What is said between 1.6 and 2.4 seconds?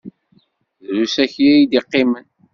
i d-iqqimen.